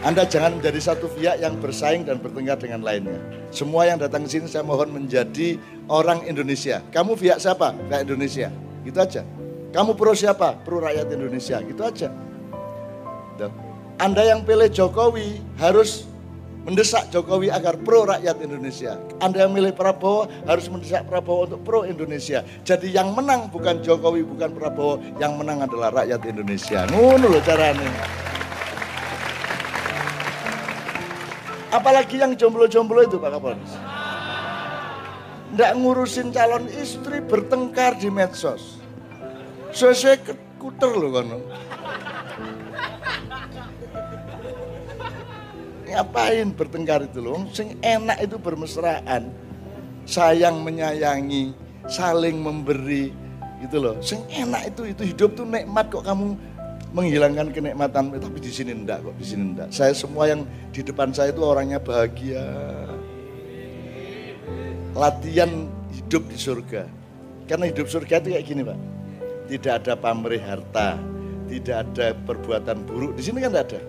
anda 0.04 0.28
jangan 0.28 0.60
menjadi 0.60 0.84
satu 0.84 1.08
pihak 1.16 1.40
yang 1.40 1.64
bersaing 1.64 2.04
dan 2.04 2.20
bertengkar 2.20 2.60
dengan 2.60 2.84
lainnya. 2.84 3.16
Semua 3.56 3.88
yang 3.88 3.96
datang 3.96 4.28
ke 4.28 4.36
sini 4.36 4.52
saya 4.52 4.60
mohon 4.60 4.92
menjadi 4.92 5.56
orang 5.88 6.28
Indonesia. 6.28 6.84
Kamu 6.92 7.16
pihak 7.16 7.40
siapa? 7.40 7.72
Pihak 7.88 8.04
Indonesia. 8.04 8.52
Gitu 8.84 9.00
aja. 9.00 9.24
Kamu 9.74 9.98
pro 9.98 10.14
siapa? 10.14 10.62
Pro 10.62 10.78
rakyat 10.78 11.10
Indonesia. 11.10 11.58
Gitu 11.66 11.82
aja. 11.82 12.14
Anda 13.98 14.22
yang 14.22 14.46
pilih 14.46 14.70
Jokowi 14.70 15.42
harus 15.58 16.06
mendesak 16.64 17.10
Jokowi 17.10 17.50
agar 17.50 17.76
pro 17.82 18.06
rakyat 18.06 18.38
Indonesia. 18.40 19.02
Anda 19.18 19.50
yang 19.50 19.58
milih 19.58 19.74
Prabowo 19.74 20.30
harus 20.46 20.70
mendesak 20.70 21.10
Prabowo 21.10 21.50
untuk 21.50 21.62
pro 21.66 21.82
Indonesia. 21.90 22.46
Jadi 22.62 22.94
yang 22.94 23.18
menang 23.18 23.50
bukan 23.50 23.82
Jokowi, 23.82 24.22
bukan 24.22 24.54
Prabowo, 24.54 25.02
yang 25.18 25.36
menang 25.42 25.66
adalah 25.66 25.90
rakyat 25.92 26.22
Indonesia. 26.30 26.86
Ngono 26.94 27.26
loh 27.34 27.44
caranya. 27.44 27.90
Apalagi 31.74 32.22
yang 32.22 32.38
jomblo-jomblo 32.38 33.02
itu 33.02 33.18
Pak 33.18 33.32
Kapolres. 33.34 33.74
Nggak 35.58 35.72
ngurusin 35.82 36.30
calon 36.30 36.70
istri 36.70 37.18
bertengkar 37.26 37.98
di 37.98 38.14
medsos. 38.14 38.83
Sesuai 39.74 40.22
kuter 40.62 40.92
loh 40.94 41.10
kono. 41.10 41.38
Ngapain 45.90 46.50
bertengkar 46.54 47.06
itu 47.10 47.20
loh? 47.22 47.42
Sing 47.50 47.78
enak 47.82 48.22
itu 48.22 48.38
bermesraan. 48.38 49.34
Sayang 50.06 50.62
menyayangi, 50.62 51.58
saling 51.90 52.38
memberi 52.38 53.10
gitu 53.66 53.82
loh. 53.82 53.98
Sing 54.06 54.22
enak 54.30 54.74
itu 54.74 54.94
itu 54.94 55.04
hidup 55.10 55.34
tuh 55.34 55.46
nikmat 55.50 55.90
kok 55.90 56.06
kamu 56.06 56.38
menghilangkan 56.94 57.50
kenikmatan 57.50 58.14
tapi 58.14 58.38
di 58.38 58.54
sini 58.54 58.78
enggak 58.78 59.02
kok 59.02 59.18
di 59.18 59.26
sini 59.26 59.58
enggak. 59.58 59.74
Saya 59.74 59.98
semua 59.98 60.30
yang 60.30 60.46
di 60.70 60.86
depan 60.86 61.10
saya 61.10 61.34
itu 61.34 61.42
orangnya 61.42 61.82
bahagia. 61.82 62.46
Latihan 64.94 65.66
hidup 65.90 66.30
di 66.30 66.38
surga. 66.38 66.86
Karena 67.50 67.66
hidup 67.68 67.90
surga 67.90 68.22
itu 68.22 68.28
kayak 68.38 68.46
gini, 68.46 68.62
Pak. 68.62 68.93
Tidak 69.44 69.74
ada 69.84 69.94
pamrih 70.00 70.40
harta, 70.40 70.96
tidak 71.52 71.76
ada 71.90 72.16
perbuatan 72.16 72.88
buruk. 72.88 73.20
Di 73.20 73.22
sini 73.28 73.44
kan 73.44 73.52
enggak 73.52 73.68
ada 73.74 73.82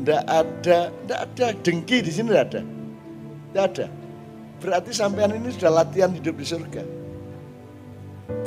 tidak 0.00 0.24
ada, 0.24 0.78
tidak 0.88 1.20
ada 1.28 1.46
dengki 1.60 1.98
di 2.00 2.08
sini 2.08 2.32
tidak 2.32 2.44
ada. 2.48 2.60
Tidak 2.64 3.64
ada. 3.68 3.86
Berarti 4.60 4.90
sampean 4.96 5.36
ini 5.36 5.52
sudah 5.52 5.84
latihan 5.84 6.08
hidup 6.08 6.40
di 6.40 6.46
surga. 6.48 6.82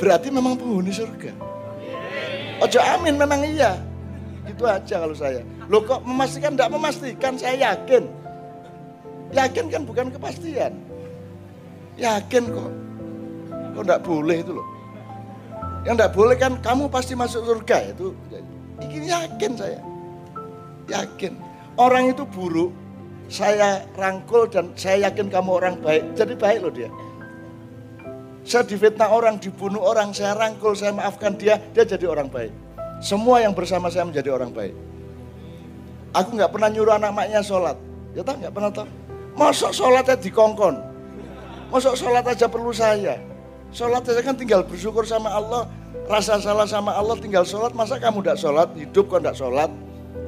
Berarti 0.02 0.34
memang 0.34 0.58
penghuni 0.58 0.90
surga. 0.90 1.30
Ojo 2.58 2.78
amin 2.82 3.14
memang 3.14 3.46
iya. 3.46 3.78
Itu 4.50 4.66
aja 4.66 5.06
kalau 5.06 5.14
saya. 5.14 5.46
Lo 5.70 5.86
kok 5.86 6.02
memastikan 6.02 6.58
tidak 6.58 6.74
memastikan, 6.74 7.38
saya 7.38 7.54
yakin. 7.70 8.02
Yakin 9.30 9.64
kan 9.70 9.82
bukan 9.86 10.10
kepastian. 10.10 10.74
Yakin 12.02 12.44
kok. 12.50 12.70
Kok 13.78 13.82
tidak 13.86 14.02
boleh 14.02 14.42
itu 14.42 14.52
loh. 14.58 14.66
Yang 15.84 15.94
tidak 16.00 16.12
boleh 16.16 16.36
kan 16.40 16.52
kamu 16.64 16.88
pasti 16.88 17.12
masuk 17.12 17.44
surga 17.44 17.92
itu. 17.92 18.16
Ini 18.80 19.06
yakin 19.08 19.52
saya. 19.52 19.80
Yakin. 20.88 21.32
Orang 21.76 22.08
itu 22.08 22.24
buruk, 22.24 22.72
saya 23.28 23.84
rangkul 23.96 24.48
dan 24.48 24.72
saya 24.76 25.08
yakin 25.08 25.28
kamu 25.28 25.50
orang 25.60 25.74
baik. 25.84 26.16
Jadi 26.16 26.34
baik 26.36 26.58
loh 26.64 26.72
dia. 26.72 26.88
Saya 28.44 28.64
difitnah 28.64 29.08
orang, 29.08 29.40
dibunuh 29.40 29.80
orang, 29.80 30.12
saya 30.12 30.36
rangkul, 30.36 30.76
saya 30.76 30.92
maafkan 30.92 31.32
dia, 31.36 31.56
dia 31.72 31.84
jadi 31.84 32.04
orang 32.04 32.28
baik. 32.28 32.52
Semua 33.00 33.40
yang 33.40 33.56
bersama 33.56 33.88
saya 33.88 34.04
menjadi 34.04 34.32
orang 34.32 34.52
baik. 34.52 34.76
Aku 36.12 36.36
nggak 36.36 36.52
pernah 36.52 36.68
nyuruh 36.70 36.94
anak 36.96 37.12
maknya 37.12 37.40
sholat. 37.40 37.76
Ya 38.14 38.22
tak 38.22 38.40
nggak 38.40 38.52
pernah 38.54 38.70
tahu. 38.70 38.88
Masuk 39.34 39.74
sholatnya 39.74 40.16
dikongkon. 40.16 40.78
Masuk 41.74 41.98
sholat 41.98 42.22
aja 42.22 42.46
perlu 42.46 42.70
saya. 42.70 43.18
Sholat 43.74 44.06
aja 44.06 44.22
kan 44.22 44.38
tinggal 44.38 44.62
bersyukur 44.62 45.02
sama 45.02 45.34
Allah. 45.34 45.66
Rasa 46.06 46.38
salah 46.38 46.62
sama 46.62 46.94
Allah 46.94 47.18
tinggal 47.18 47.42
sholat. 47.42 47.74
Masa 47.74 47.98
kamu 47.98 48.22
tidak 48.22 48.38
sholat? 48.38 48.70
Hidup 48.78 49.10
kok 49.10 49.18
tidak 49.18 49.34
sholat? 49.34 49.66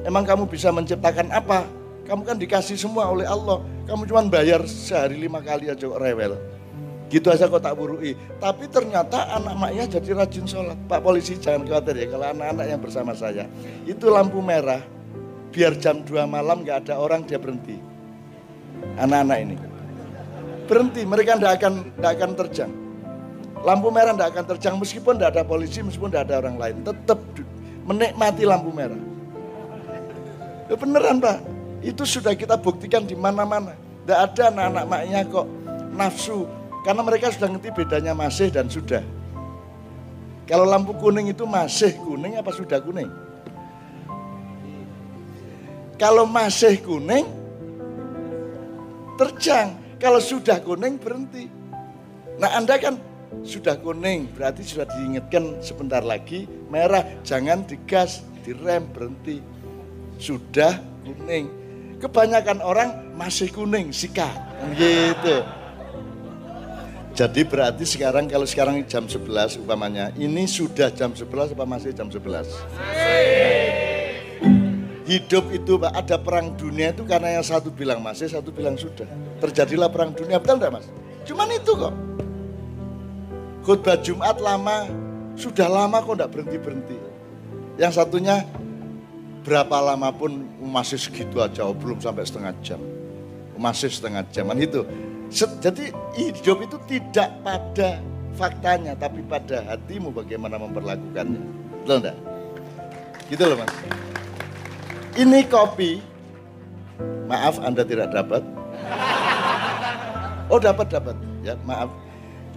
Emang 0.03 0.27
kamu 0.27 0.51
bisa 0.51 0.67
menciptakan 0.67 1.31
apa? 1.31 1.63
Kamu 2.03 2.27
kan 2.27 2.35
dikasih 2.35 2.75
semua 2.75 3.07
oleh 3.07 3.23
Allah. 3.23 3.63
Kamu 3.87 4.03
cuma 4.03 4.27
bayar 4.27 4.67
sehari 4.67 5.15
lima 5.15 5.39
kali 5.39 5.71
aja 5.71 5.79
kok 5.79 5.95
rewel. 5.95 6.35
Gitu 7.07 7.31
aja 7.31 7.47
kok 7.47 7.63
tak 7.63 7.71
burui. 7.79 8.19
Tapi 8.35 8.67
ternyata 8.67 9.31
anak 9.31 9.55
maknya 9.55 9.95
jadi 9.95 10.11
rajin 10.11 10.43
sholat. 10.43 10.75
Pak 10.83 10.99
polisi 10.99 11.39
jangan 11.39 11.63
khawatir 11.63 12.03
ya 12.03 12.07
kalau 12.11 12.27
anak-anak 12.35 12.65
yang 12.67 12.81
bersama 12.83 13.15
saya. 13.15 13.47
Itu 13.87 14.11
lampu 14.11 14.43
merah. 14.43 14.83
Biar 15.55 15.79
jam 15.79 16.03
2 16.03 16.27
malam 16.27 16.67
gak 16.67 16.83
ada 16.83 16.99
orang 16.99 17.23
dia 17.23 17.39
berhenti. 17.39 17.79
Anak-anak 18.99 19.37
ini. 19.39 19.55
Berhenti, 20.67 21.07
mereka 21.07 21.39
tidak 21.39 21.63
akan, 21.63 21.73
tidak 21.95 22.11
akan 22.11 22.31
terjang. 22.35 22.71
Lampu 23.65 23.89
merah 23.89 24.13
tidak 24.13 24.29
akan 24.35 24.45
terjang 24.55 24.75
meskipun 24.77 25.17
tidak 25.17 25.29
ada 25.37 25.43
polisi, 25.45 25.81
meskipun 25.81 26.13
tidak 26.13 26.29
ada 26.29 26.35
orang 26.45 26.57
lain. 26.61 26.75
Tetap 26.85 27.19
menikmati 27.87 28.43
lampu 28.45 28.69
merah. 28.69 28.99
Ya 30.67 30.75
beneran 30.75 31.23
Pak, 31.23 31.37
itu 31.81 32.03
sudah 32.03 32.35
kita 32.35 32.59
buktikan 32.59 33.07
di 33.07 33.15
mana-mana. 33.15 33.73
Tidak 34.03 34.19
ada 34.19 34.43
anak-anak 34.51 34.85
maknya 34.87 35.19
kok 35.27 35.47
nafsu. 35.95 36.47
Karena 36.83 37.01
mereka 37.03 37.31
sudah 37.31 37.51
ngerti 37.51 37.69
bedanya 37.75 38.13
masih 38.15 38.47
dan 38.51 38.71
sudah. 38.71 39.03
Kalau 40.47 40.63
lampu 40.63 40.95
kuning 40.95 41.27
itu 41.27 41.43
masih 41.43 41.91
kuning 41.99 42.39
apa 42.39 42.55
sudah 42.55 42.79
kuning? 42.79 43.11
Kalau 45.99 46.23
masih 46.23 46.79
kuning, 46.79 47.25
terjang. 49.17 49.75
Kalau 49.97 50.21
sudah 50.21 50.61
kuning, 50.61 50.95
berhenti. 51.01 51.49
Nah 52.37 52.53
Anda 52.53 52.77
kan 52.77 53.01
sudah 53.43 53.79
kuning, 53.79 54.31
berarti 54.35 54.63
sudah 54.63 54.87
diingatkan 54.87 55.59
sebentar 55.63 56.03
lagi 56.03 56.47
merah. 56.71 57.03
Jangan 57.23 57.63
digas, 57.67 58.23
direm, 58.43 58.87
berhenti 58.91 59.43
sudah 60.17 60.79
kuning. 61.05 61.49
Kebanyakan 61.97 62.61
orang 62.61 62.89
masih 63.17 63.49
kuning, 63.49 63.89
sikat. 63.89 64.37
Gitu. 64.77 65.41
Jadi 67.17 67.41
berarti 67.49 67.81
sekarang 67.81 68.29
kalau 68.29 68.45
sekarang 68.45 68.85
jam 68.85 69.09
11 69.09 69.57
umpamanya, 69.57 70.13
ini 70.21 70.45
sudah 70.45 70.93
jam 70.93 71.17
11 71.17 71.57
apa 71.57 71.65
masih 71.65 71.89
jam 71.89 72.13
11? 72.13 72.45
Hidup 75.07 75.49
itu 75.49 75.81
Pak, 75.81 75.97
ada 75.97 76.21
perang 76.21 76.53
dunia 76.53 76.93
itu 76.93 77.01
karena 77.07 77.39
yang 77.39 77.45
satu 77.47 77.73
bilang 77.73 78.05
masih, 78.05 78.29
satu 78.29 78.53
bilang 78.53 78.77
sudah. 78.77 79.09
Terjadilah 79.41 79.89
perang 79.89 80.13
dunia, 80.13 80.37
betul 80.37 80.61
enggak 80.61 80.77
Mas? 80.77 80.85
Cuman 81.25 81.49
itu 81.57 81.73
kok. 81.73 81.95
Khutbah 83.67 83.99
Jumat 83.99 84.39
lama, 84.39 84.87
sudah 85.35 85.67
lama 85.67 85.99
kok 85.99 86.15
enggak 86.15 86.31
berhenti-berhenti. 86.31 86.95
Yang 87.75 87.99
satunya 87.99 88.47
berapa 89.43 89.83
lama 89.83 90.07
pun 90.15 90.47
masih 90.63 90.95
segitu 90.95 91.43
aja, 91.43 91.67
oh, 91.67 91.75
belum 91.75 91.99
sampai 91.99 92.23
setengah 92.23 92.55
jam. 92.63 92.79
Masih 93.59 93.91
setengah 93.91 94.23
jaman 94.31 94.63
itu. 94.63 94.87
Jadi 95.59 95.91
hidup 96.15 96.63
itu 96.63 96.79
tidak 96.87 97.27
pada 97.43 97.99
faktanya, 98.39 98.95
tapi 98.95 99.19
pada 99.27 99.59
hatimu 99.67 100.15
bagaimana 100.15 100.55
memperlakukannya. 100.55 101.43
Betul 101.83 102.07
enggak? 102.07 102.17
Gitu 103.27 103.43
loh 103.43 103.59
mas. 103.59 103.73
Ini 105.19 105.43
kopi, 105.51 105.99
maaf 107.27 107.59
Anda 107.59 107.83
tidak 107.83 108.15
dapat. 108.15 108.47
Oh 110.47 110.55
dapat 110.55 110.87
dapat, 110.87 111.19
ya 111.43 111.59
maaf. 111.67 111.91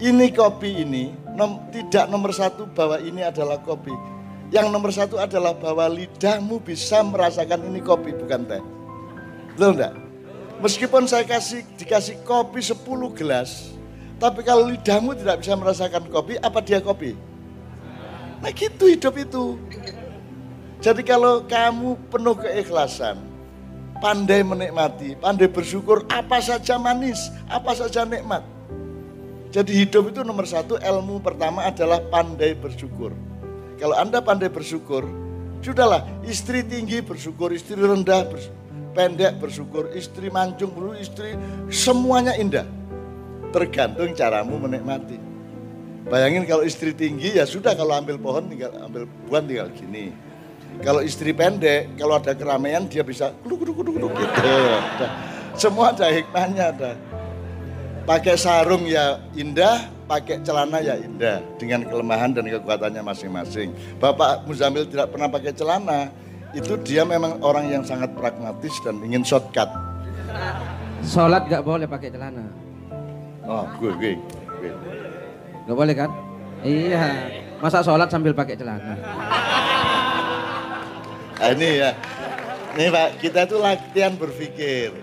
Ini 0.00 0.33
kopi 0.33 0.80
ini 0.80 1.12
nom- 1.37 1.61
tidak 1.69 2.09
nomor 2.09 2.33
satu 2.33 2.64
bahwa 2.73 2.97
ini 3.04 3.21
adalah 3.21 3.61
kopi. 3.61 3.92
Yang 4.49 4.66
nomor 4.73 4.90
satu 4.90 5.21
adalah 5.21 5.52
bahwa 5.52 5.85
lidahmu 5.92 6.57
bisa 6.64 7.04
merasakan 7.04 7.69
ini 7.69 7.85
kopi 7.85 8.16
bukan 8.16 8.49
teh. 8.49 8.62
Betul 9.54 9.76
enggak? 9.76 9.95
Meskipun 10.64 11.04
saya 11.04 11.28
kasih 11.28 11.69
dikasih 11.76 12.25
kopi 12.25 12.64
10 12.64 13.12
gelas, 13.12 13.76
tapi 14.16 14.40
kalau 14.40 14.69
lidahmu 14.73 15.16
tidak 15.21 15.45
bisa 15.45 15.52
merasakan 15.52 16.09
kopi, 16.09 16.40
apa 16.40 16.59
dia 16.64 16.80
kopi? 16.80 17.12
Nah 18.40 18.50
gitu 18.57 18.88
hidup 18.88 19.14
itu. 19.21 19.61
Jadi 20.80 21.04
kalau 21.04 21.45
kamu 21.45 21.97
penuh 22.09 22.37
keikhlasan, 22.40 23.21
pandai 24.00 24.40
menikmati, 24.40 25.12
pandai 25.21 25.45
bersyukur, 25.45 26.09
apa 26.09 26.40
saja 26.40 26.80
manis, 26.80 27.28
apa 27.52 27.76
saja 27.76 28.09
nikmat. 28.09 28.40
Jadi 29.50 29.83
hidup 29.83 30.14
itu 30.14 30.23
nomor 30.23 30.47
satu, 30.47 30.78
ilmu 30.78 31.19
pertama 31.19 31.66
adalah 31.66 31.99
pandai 32.07 32.54
bersyukur. 32.54 33.11
Kalau 33.83 33.99
Anda 33.99 34.23
pandai 34.23 34.47
bersyukur, 34.47 35.02
sudahlah 35.59 36.07
istri 36.23 36.62
tinggi 36.62 37.02
bersyukur, 37.02 37.50
istri 37.50 37.75
rendah 37.75 38.30
bersyukur, 38.30 38.61
pendek 38.95 39.42
bersyukur, 39.42 39.90
istri 39.90 40.30
mancung, 40.30 40.71
dulu 40.71 40.95
istri 40.95 41.35
semuanya 41.66 42.38
indah. 42.38 42.62
Tergantung 43.50 44.14
caramu 44.14 44.62
menikmati. 44.62 45.19
Bayangin 46.07 46.47
kalau 46.47 46.62
istri 46.62 46.95
tinggi 46.95 47.35
ya 47.35 47.42
sudah 47.42 47.75
kalau 47.75 47.99
ambil 47.99 48.23
pohon 48.23 48.47
tinggal 48.47 48.71
ambil 48.87 49.11
buah 49.26 49.42
tinggal 49.42 49.69
gini. 49.75 50.14
Kalau 50.80 51.02
istri 51.02 51.35
pendek, 51.35 51.99
kalau 51.99 52.23
ada 52.23 52.33
keramaian 52.38 52.87
dia 52.87 53.02
bisa 53.02 53.35
kuluk 53.42 53.66
kuluk 53.66 53.75
kuluk 53.83 53.95
kuluk 53.99 54.12
gitu. 54.14 54.54
Semua 55.59 55.90
ada 55.90 56.07
hikmahnya 56.09 56.64
ada. 56.71 56.95
Pakai 58.11 58.35
sarung 58.35 58.90
ya 58.90 59.23
indah, 59.38 59.87
pakai 60.11 60.43
celana 60.43 60.83
ya 60.83 60.99
indah 60.99 61.38
dengan 61.62 61.87
kelemahan 61.87 62.35
dan 62.35 62.43
kekuatannya 62.43 63.07
masing-masing. 63.07 63.71
Bapak 64.02 64.50
Muzamil 64.50 64.83
tidak 64.90 65.14
pernah 65.14 65.31
pakai 65.31 65.55
celana, 65.55 66.11
itu 66.50 66.75
dia 66.83 67.07
memang 67.07 67.38
orang 67.38 67.71
yang 67.71 67.87
sangat 67.87 68.11
pragmatis 68.19 68.75
dan 68.83 68.99
ingin 69.07 69.23
shortcut. 69.23 69.71
Sholat 71.07 71.47
gak 71.47 71.62
boleh 71.62 71.87
pakai 71.87 72.11
celana. 72.11 72.50
Oh, 73.47 73.62
gue, 73.79 73.95
gue, 73.95 74.19
gue. 74.59 74.73
Gak 75.71 75.76
boleh 75.79 75.95
kan? 75.95 76.11
Iya. 76.67 77.31
Masa 77.62 77.79
sholat 77.79 78.11
sambil 78.11 78.35
pakai 78.35 78.59
celana? 78.59 78.99
Nah, 81.38 81.50
ini 81.55 81.79
ya, 81.79 81.95
ini 82.75 82.90
Pak, 82.90 83.23
kita 83.23 83.47
itu 83.47 83.57
latihan 83.62 84.19
berpikir. 84.19 84.99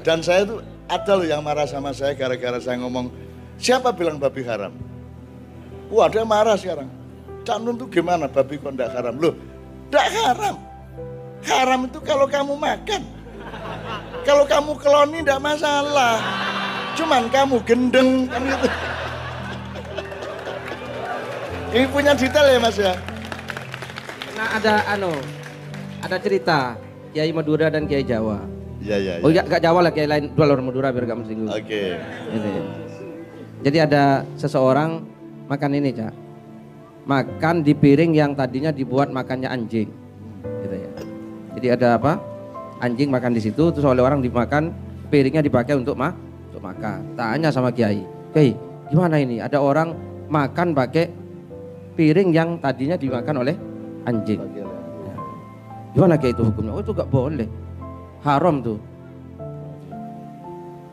Dan 0.00 0.24
saya 0.24 0.48
tuh 0.48 0.64
ada 0.86 1.12
loh 1.18 1.26
yang 1.26 1.42
marah 1.42 1.66
sama 1.66 1.90
saya 1.90 2.14
gara-gara 2.14 2.62
saya 2.62 2.78
ngomong, 2.78 3.10
siapa 3.58 3.90
bilang 3.90 4.22
babi 4.22 4.46
haram? 4.46 4.70
Wah, 5.90 6.06
ada 6.06 6.22
yang 6.22 6.30
marah 6.30 6.54
sekarang. 6.58 6.90
Cak 7.46 7.62
Nun 7.62 7.78
tuh 7.78 7.86
gimana 7.86 8.26
babi 8.26 8.58
kok 8.58 8.74
enggak 8.74 8.90
haram? 8.94 9.14
Loh, 9.18 9.34
enggak 9.90 10.06
haram. 10.14 10.56
Haram 11.46 11.80
itu 11.86 11.98
kalau 12.02 12.26
kamu 12.26 12.54
makan. 12.58 13.02
Kalau 14.26 14.42
kamu 14.46 14.72
keloni 14.82 15.22
enggak 15.22 15.42
masalah. 15.42 16.18
Cuman 16.98 17.30
kamu 17.30 17.62
gendeng 17.62 18.26
kan 18.26 18.42
gitu. 18.42 18.68
Ini 21.76 21.86
punya 21.92 22.16
detail 22.16 22.46
ya 22.50 22.58
Mas 22.62 22.78
ya? 22.78 22.94
Nah 24.32 24.48
ada 24.56 24.74
anu, 24.90 25.12
ada 26.00 26.16
cerita 26.16 26.78
Kiai 27.12 27.30
Madura 27.36 27.68
dan 27.68 27.84
Kiai 27.84 28.06
Jawa. 28.06 28.55
Iya, 28.86 28.96
iya, 29.02 29.12
Oh 29.18 29.30
ya, 29.34 29.42
gak 29.42 29.58
Jawa 29.58 29.82
lah 29.82 29.90
Kiai 29.90 30.06
lain, 30.06 30.30
dua 30.30 30.46
orang 30.46 30.70
Madura 30.70 30.94
biar 30.94 31.10
gak 31.10 31.18
mersinggung. 31.18 31.50
Oke. 31.50 31.98
Gitu 32.30 32.46
ya. 32.46 32.62
Jadi 33.66 33.78
ada 33.82 34.22
seseorang 34.38 35.02
makan 35.50 35.70
ini 35.74 35.90
cak, 35.90 36.14
makan 37.10 37.66
di 37.66 37.74
piring 37.74 38.14
yang 38.14 38.30
tadinya 38.38 38.70
dibuat 38.70 39.10
makannya 39.10 39.50
anjing, 39.50 39.90
gitu 40.62 40.76
ya. 40.76 40.90
Jadi 41.58 41.66
ada 41.74 41.98
apa? 41.98 42.12
Anjing 42.78 43.10
makan 43.10 43.34
di 43.34 43.42
situ, 43.42 43.74
terus 43.74 43.82
oleh 43.82 44.04
orang 44.04 44.22
dimakan, 44.22 44.70
piringnya 45.10 45.42
dipakai 45.42 45.74
untuk 45.74 45.98
ma 45.98 46.14
untuk 46.52 46.62
makan. 46.62 47.18
Tanya 47.18 47.50
sama 47.50 47.74
Kiai, 47.74 48.06
Kiai, 48.30 48.54
gimana 48.86 49.18
ini? 49.18 49.42
Ada 49.42 49.58
orang 49.58 49.96
makan 50.30 50.76
pakai 50.76 51.10
piring 51.98 52.30
yang 52.30 52.60
tadinya 52.62 52.94
dimakan 52.94 53.42
oleh 53.42 53.54
anjing. 54.06 54.38
Gimana 55.96 56.14
kayak 56.20 56.36
itu 56.36 56.42
hukumnya? 56.44 56.76
Oh 56.76 56.84
itu 56.84 56.92
gak 56.92 57.08
boleh. 57.08 57.48
Haram 58.26 58.58
tuh. 58.58 58.78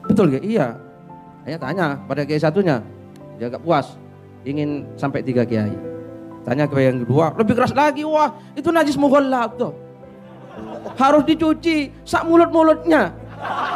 Betul 0.06 0.38
gak? 0.38 0.46
Iya. 0.46 0.78
Saya 1.44 1.58
tanya 1.58 1.88
pada 2.06 2.22
kiai 2.22 2.38
satunya. 2.38 2.78
Dia 3.42 3.50
gak 3.50 3.66
puas. 3.66 3.98
Ingin 4.46 4.86
sampai 4.94 5.26
tiga 5.26 5.42
kiai. 5.42 5.74
Tanya 6.46 6.70
ke 6.70 6.78
yang 6.78 7.02
kedua. 7.02 7.34
Lebih 7.34 7.58
keras 7.58 7.74
lagi. 7.74 8.06
Wah 8.06 8.38
itu 8.54 8.70
najis 8.70 8.94
mughallab 8.94 9.58
tuh. 9.58 9.74
Harus 10.94 11.26
dicuci. 11.26 11.90
Sak 12.06 12.30
mulut-mulutnya. 12.30 13.10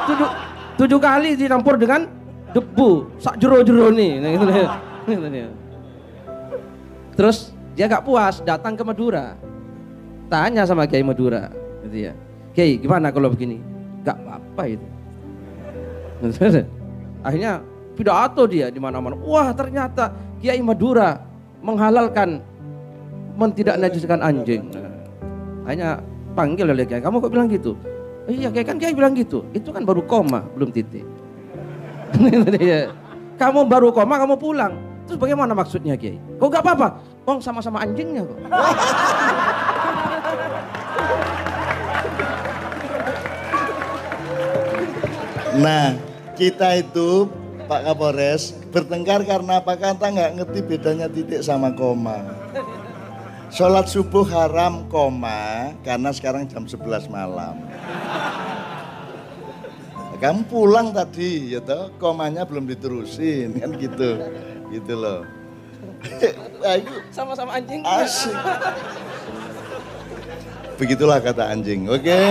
Tujuh, 0.06 0.30
tujuh 0.78 1.00
kali 1.02 1.34
dicampur 1.34 1.82
dengan 1.82 2.06
debu. 2.54 3.10
Sak 3.18 3.42
jero-jero 3.42 3.90
nih. 3.90 4.12
Nah, 4.22 4.30
gitu. 4.38 4.46
Gitu. 5.08 5.28
Terus 7.18 7.38
dia 7.74 7.90
gak 7.90 8.06
puas. 8.06 8.46
Datang 8.46 8.78
ke 8.78 8.86
Madura 8.86 9.48
tanya 10.28 10.68
sama 10.68 10.84
Kiai 10.86 11.04
Madura 11.04 11.50
gitu 11.88 12.12
ya. 12.12 12.14
Kiai 12.58 12.82
gimana 12.82 13.14
kalau 13.14 13.30
begini? 13.30 13.62
Gak 14.02 14.18
apa-apa 14.18 14.64
itu. 14.66 14.88
Akhirnya 17.22 17.62
pidato 17.94 18.50
dia 18.50 18.74
di 18.74 18.82
mana-mana. 18.82 19.14
Wah 19.22 19.54
ternyata 19.54 20.10
Kiai 20.42 20.58
Madura 20.66 21.22
menghalalkan 21.62 22.42
mentidak 23.38 23.78
najiskan 23.78 24.26
anjing. 24.26 24.74
Hanya 25.70 26.02
panggil 26.34 26.66
oleh 26.74 26.82
Kiai, 26.90 26.98
kamu 26.98 27.22
kok 27.22 27.30
bilang 27.30 27.46
gitu? 27.46 27.78
Iya 28.26 28.50
Kiai 28.50 28.66
kan 28.66 28.82
Kiai 28.82 28.98
bilang 28.98 29.14
gitu. 29.14 29.46
Itu 29.54 29.70
kan 29.70 29.86
baru 29.86 30.02
koma, 30.10 30.42
belum 30.58 30.74
titik. 30.74 31.06
Kamu 33.38 33.70
baru 33.70 33.94
koma, 33.94 34.18
kamu 34.18 34.34
pulang. 34.42 34.74
Terus 35.06 35.22
bagaimana 35.22 35.54
maksudnya 35.54 35.94
Kiai? 35.94 36.18
Kok 36.42 36.50
gak 36.50 36.66
apa-apa? 36.66 36.88
Oh 37.30 37.38
sama-sama 37.38 37.86
anjingnya 37.86 38.26
kok. 38.26 38.40
Nah, 45.58 45.98
kita 46.38 46.78
itu 46.78 47.26
Pak 47.66 47.82
Kapolres 47.84 48.54
bertengkar 48.70 49.26
karena 49.26 49.58
apa 49.58 49.74
kata 49.74 50.06
nggak 50.14 50.32
ngerti 50.38 50.60
bedanya 50.62 51.10
titik 51.10 51.42
sama 51.42 51.74
koma. 51.74 52.22
Sholat 53.50 53.90
subuh 53.90 54.28
haram 54.30 54.86
koma 54.86 55.74
karena 55.82 56.14
sekarang 56.14 56.46
jam 56.46 56.70
11 56.70 57.10
malam. 57.10 57.58
Kamu 60.18 60.50
pulang 60.50 60.90
tadi, 60.98 61.54
ya 61.54 61.62
toh, 61.62 61.94
komanya 62.02 62.42
belum 62.42 62.66
diterusin 62.66 63.54
kan 63.62 63.70
gitu, 63.78 64.18
gitu 64.74 64.94
loh. 64.98 65.22
Wah, 66.58 66.74
itu 66.74 66.90
Sama-sama 67.14 67.54
anjing. 67.54 67.86
asik. 67.86 68.34
Begitulah 70.82 71.22
kata 71.22 71.54
anjing, 71.54 71.86
oke? 71.86 72.22